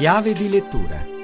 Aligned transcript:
Chiave 0.00 0.32
di 0.32 0.48
lettura 0.48 1.19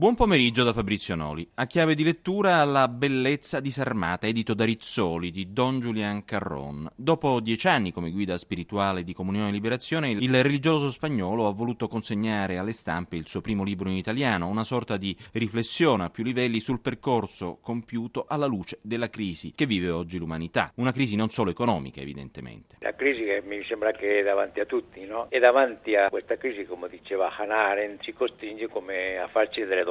Buon 0.00 0.14
pomeriggio 0.14 0.64
da 0.64 0.72
Fabrizio 0.72 1.14
Noli. 1.14 1.46
A 1.56 1.66
chiave 1.66 1.94
di 1.94 2.02
lettura 2.02 2.64
La 2.64 2.88
bellezza 2.88 3.60
disarmata, 3.60 4.26
edito 4.26 4.54
da 4.54 4.64
Rizzoli 4.64 5.30
di 5.30 5.52
Don 5.52 5.78
Julian 5.78 6.24
Carron. 6.24 6.90
Dopo 6.96 7.38
dieci 7.40 7.68
anni 7.68 7.92
come 7.92 8.10
guida 8.10 8.38
spirituale 8.38 9.04
di 9.04 9.12
Comunione 9.12 9.50
e 9.50 9.52
Liberazione, 9.52 10.08
il 10.08 10.42
religioso 10.42 10.88
spagnolo 10.88 11.46
ha 11.46 11.52
voluto 11.52 11.86
consegnare 11.86 12.56
alle 12.56 12.72
stampe 12.72 13.16
il 13.16 13.26
suo 13.26 13.42
primo 13.42 13.62
libro 13.62 13.90
in 13.90 13.96
italiano, 13.96 14.48
una 14.48 14.64
sorta 14.64 14.96
di 14.96 15.14
riflessione 15.32 16.04
a 16.04 16.08
più 16.08 16.24
livelli 16.24 16.60
sul 16.60 16.80
percorso 16.80 17.58
compiuto 17.60 18.24
alla 18.26 18.46
luce 18.46 18.78
della 18.80 19.10
crisi 19.10 19.52
che 19.54 19.66
vive 19.66 19.90
oggi 19.90 20.16
l'umanità. 20.16 20.72
Una 20.76 20.92
crisi 20.92 21.14
non 21.14 21.28
solo 21.28 21.50
economica, 21.50 22.00
evidentemente. 22.00 22.76
La 22.78 22.94
crisi 22.94 23.22
che 23.22 23.42
mi 23.46 23.62
sembra 23.64 23.92
che 23.92 24.20
è 24.20 24.22
davanti 24.22 24.60
a 24.60 24.64
tutti, 24.64 25.04
no? 25.04 25.26
E 25.28 25.38
davanti 25.40 25.94
a 25.94 26.08
questa 26.08 26.38
crisi, 26.38 26.64
come 26.64 26.88
diceva 26.88 27.36
Hannah 27.36 27.66
Arendt, 27.66 28.02
ci 28.02 28.14
costringe 28.14 28.66
come 28.68 29.18
a 29.18 29.28
farci 29.28 29.60
delle 29.60 29.72
domande. 29.72 29.88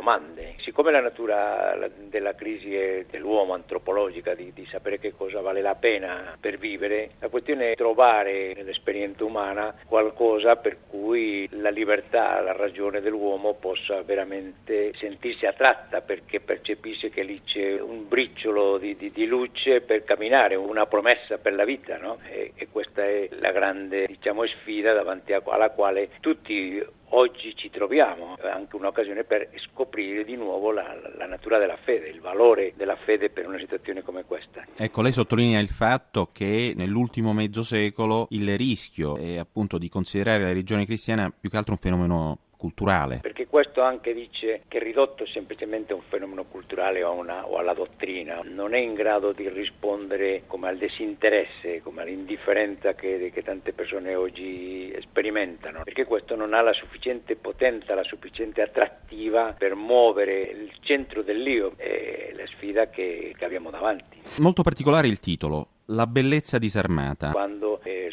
Siccome 0.62 0.92
la 0.92 1.02
natura 1.02 1.78
della 2.10 2.36
crisi 2.36 3.06
dell'uomo 3.10 3.54
antropologica, 3.54 4.34
di, 4.34 4.52
di, 4.54 4.66
sapere 4.70 5.00
che 5.00 5.14
cosa 5.16 5.42
vale 5.42 5.62
la 5.62 5.76
pena 5.76 6.38
per 6.40 6.58
vivere, 6.58 7.12
la 7.20 7.30
questione 7.30 7.72
è 7.72 7.76
trovare 7.76 8.54
nell'esperienza 8.54 9.24
umana 9.24 9.74
qualcosa 9.86 10.56
per 10.58 10.78
cui 10.88 11.48
la 11.52 11.70
libertà, 11.70 12.40
la 12.42 12.54
ragione 12.54 13.02
dell'uomo 13.02 13.54
possa 13.54 14.02
veramente 14.04 14.94
sentirsi 14.96 15.46
attratta 15.46 16.02
perché 16.02 16.40
percepisce 16.40 17.10
che 17.10 17.24
lì 17.24 17.42
c'è 17.44 17.80
un 17.80 18.08
briciolo 18.08 18.78
di, 18.78 18.96
di, 18.96 19.12
di 19.12 19.26
luce 19.26 19.82
per 19.82 20.04
camminare, 20.04 20.56
una 20.56 20.86
promessa 20.86 21.38
per 21.38 21.54
la 21.54 21.66
vita. 21.66 21.98
No? 21.98 22.20
E, 22.30 22.54
e 22.56 22.68
questa 22.72 23.04
è 23.04 23.28
la 23.40 23.52
grande 23.52 24.06
diciamo, 24.08 24.46
sfida 24.46 24.94
davanti 24.94 25.34
alla 25.34 25.70
quale 25.72 26.10
tutti 26.20 26.98
oggi 27.10 27.56
ci 27.56 27.70
troviamo, 27.70 28.38
è 28.38 28.48
anche 28.48 28.76
un'occasione 28.76 29.24
per 29.24 29.50
scoprire 29.72 30.24
di 30.24 30.36
nuovo 30.36 30.72
la, 30.72 30.96
la, 31.18 31.26
natura 31.26 31.58
della 31.58 31.78
fede, 31.84 32.10
il 32.10 32.20
valore 32.20 32.74
della 32.76 32.96
fede 32.96 33.30
per 33.30 33.48
una 33.48 33.60
situazione 33.60 34.02
come 34.02 34.26
questa. 34.26 34.66
Ecco, 34.76 35.02
lei 35.02 35.12
sottolinea 35.12 35.60
il 35.60 35.70
fatto 35.70 36.30
che 36.32 36.74
nell'ultimo 36.76 37.34
mezzo 37.34 37.64
secolo 37.64 38.28
il 38.32 38.58
rischio 38.58 39.18
è 39.18 39.38
appunto 39.38 39.78
di 39.78 39.90
considerare 39.90 40.42
la 40.42 40.50
religione 40.50 40.86
cristiana 40.86 41.32
più 41.38 41.50
che 41.50 41.58
altro 41.58 41.74
un 41.74 41.80
fenomeno 41.80 42.38
culturale. 42.60 43.20
Perché 43.22 43.48
questo 43.48 43.82
anche 43.82 44.14
dice 44.14 44.64
che 44.68 44.80
ridotto 44.80 45.26
semplicemente 45.26 45.94
a 45.94 45.96
un 45.96 46.02
fenomeno 46.10 46.44
culturale 46.44 47.02
o, 47.04 47.14
una, 47.14 47.48
o, 47.48 47.58
alla 47.58 47.74
dottrina, 47.74 48.42
non 48.44 48.74
è 48.74 48.80
in 48.80 48.96
grado 48.96 49.32
di 49.32 49.48
rispondere 49.48 50.44
come 50.46 50.68
al 50.68 50.78
disinteresse, 50.78 51.82
come 51.82 52.02
all'indifferenza 52.02 52.96
che, 52.96 53.32
che 53.34 53.44
tante 53.44 53.72
persone 53.72 54.14
oggi 54.14 54.94
sperimentano, 55.00 55.84
perché 55.86 56.04
questo 56.04 56.36
non 56.36 56.54
ha 56.54 56.62
la 56.62 56.74
sufficiente 56.74 57.38
potenza, 57.38 57.96
la 57.96 58.04
sufficiente 58.04 58.62
attrattiva 58.62 59.56
per 59.58 59.76
muovere 59.76 60.42
il 60.42 60.72
centro 60.82 61.22
dell'io 61.22 61.74
e 61.78 62.34
la 62.36 62.46
sfida 62.48 62.90
che, 62.90 63.34
che 63.38 63.46
abbiamo 63.46 63.70
davanti. 63.70 64.18
Molto 64.40 64.64
particolare 64.64 65.08
il 65.08 65.20
titolo, 65.20 65.68
La 65.92 66.06
bellezza 66.06 66.58
disarmata. 66.58 67.32
Quando 67.32 67.59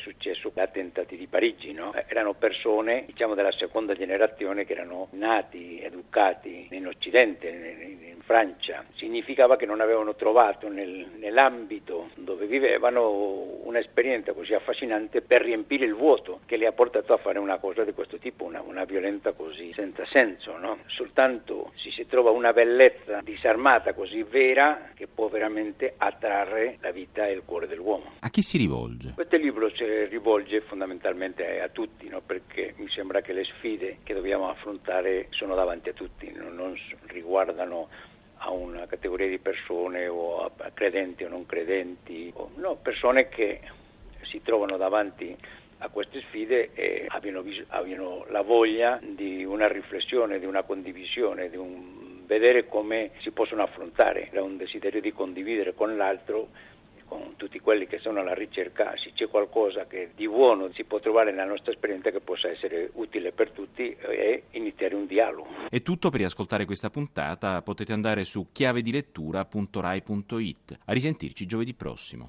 successo 0.07 0.53
l'attentati 0.55 1.17
di 1.17 1.27
Parigi, 1.27 1.73
no? 1.73 1.93
erano 2.07 2.35
persone 2.35 3.05
diciamo 3.07 3.35
della 3.35 3.51
seconda 3.51 3.95
generazione 3.95 4.65
che 4.65 4.73
erano 4.73 5.09
nati, 5.13 5.81
educati 5.81 6.69
in 6.71 6.87
Occidente, 6.87 7.49
in, 7.49 8.06
Francia, 8.27 8.85
significava 8.97 9.57
che 9.57 9.67
non 9.67 9.81
avevano 9.81 10.17
trovato 10.17 10.69
nel, 10.69 11.13
nell'ambito 11.17 12.11
dove 12.17 12.47
vivevano 12.47 13.63
un'esperienza 13.63 14.33
così 14.33 14.53
affascinante 14.53 15.23
per 15.23 15.43
riempire 15.43 15.85
il 15.85 15.95
vuoto 15.95 16.41
che 16.45 16.57
li 16.57 16.67
ha 16.67 16.73
portato 16.73 17.13
a 17.13 17.19
fare 17.19 17.39
una 17.39 17.59
cosa 17.59 17.85
di 17.85 17.93
questo 17.93 18.19
tipo, 18.19 18.43
una, 18.45 18.61
una 18.63 18.85
violenza 18.85 19.33
così 19.33 19.73
senza 19.75 20.05
senso. 20.07 20.59
No? 20.59 20.79
Soltanto 20.87 21.71
se 21.77 21.93
si 21.93 22.07
trova 22.09 22.31
una 22.31 22.53
bellezza 22.53 23.21
disarmata 23.23 23.95
così 23.95 24.25
vera 24.25 24.91
che 24.95 25.07
può 25.07 25.29
veramente 25.29 25.95
attrarre 25.97 26.79
la 26.81 26.91
vita 26.91 27.29
e 27.29 27.33
il 27.33 27.43
cuore 27.45 27.69
dell'uomo. 27.69 28.15
A 28.19 28.29
chi 28.29 28.43
si 28.43 28.59
rivolge? 28.59 29.13
Questo 29.15 29.37
libro 29.37 29.71
si 29.71 29.85
rivolge 30.07 30.63
fondamentalmente 30.63 31.61
a 31.61 31.69
tutti, 31.69 32.09
no? 32.09 32.23
perché 32.27 32.75
mi 32.79 32.89
sembra 32.89 33.21
che 33.21 33.33
le 33.33 33.45
sfide 33.45 33.99
che 34.03 34.15
dobbiamo 34.15 34.49
affrontare 34.49 35.29
sono 35.31 35.55
davanti 35.55 35.91
a 35.91 35.93
tutti, 35.93 36.33
non, 36.33 36.57
non 36.57 36.77
riguardano 37.07 37.89
a 38.47 38.51
una 38.51 38.87
categoria 38.87 39.29
di 39.29 39.39
persone 39.39 40.07
o 40.07 40.45
a, 40.45 40.71
credenti 40.73 41.25
o 41.25 41.29
non 41.29 41.47
credenti, 41.47 42.31
o, 42.35 42.51
no, 42.57 42.77
persone 42.77 43.29
che 43.29 43.61
si 44.23 44.41
trovano 44.43 44.77
davanti 44.77 45.37
a 45.79 45.89
queste 45.89 46.21
sfide 46.29 46.71
e 46.75 47.05
abbiano, 47.09 47.45
abbiano, 47.69 48.25
la 48.31 48.43
voglia 48.43 48.99
di 49.03 49.45
una 49.45 49.69
riflessione, 49.69 50.39
di 50.39 50.47
una 50.47 50.63
condivisione, 50.63 51.51
di 51.51 51.57
un 51.57 52.25
vedere 52.25 52.67
come 52.67 53.11
si 53.19 53.31
possono 53.31 53.63
affrontare, 53.63 54.31
da 54.33 54.43
un 54.43 54.57
desiderio 54.57 55.01
di 55.01 55.13
condividere 55.13 55.75
con 55.75 55.97
l'altro 55.97 56.49
con 57.07 57.35
tutti 57.37 57.61
quelli 57.61 57.87
che 57.87 57.99
sono 57.99 58.21
alla 58.21 58.35
ricerca, 58.35 58.95
se 58.97 59.13
c'è 59.15 59.29
qualcosa 59.29 59.87
che 59.87 60.11
di 60.15 60.29
buono 60.29 60.71
si 60.73 60.85
può 60.85 61.01
trovare 61.01 61.31
nella 61.31 61.45
nostra 61.45 61.73
esperienza 61.73 62.11
che 62.11 62.21
possa 62.21 62.49
essere 62.49 62.91
utile 62.95 63.33
per 63.33 63.51
tutti 63.51 63.95
e 63.99 64.45
iniziare 64.51 64.95
un 64.95 65.07
dialogo. 65.07 65.49
È 65.69 65.83
tutto 65.83 66.11
per 66.11 66.21
riascoltare 66.21 66.65
questa 66.65 66.91
puntata, 66.91 67.61
potete 67.63 67.93
andare 67.93 68.23
su 68.25 68.49
chiavedilettura.rai.it. 68.53 70.79
A 70.85 70.93
risentirci 70.93 71.47
giovedì 71.47 71.75
prossimo. 71.75 72.25